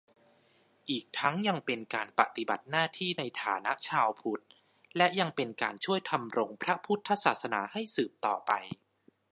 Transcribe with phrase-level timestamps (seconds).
[0.89, 4.43] อีกทั้งยังเป็นการปฏิบัติหน้าที่ในฐานะชาวพุทธ
[4.97, 8.51] และยังเป็นการช่วยธำรงพระพุทธศาสนาให้สืบต่อไป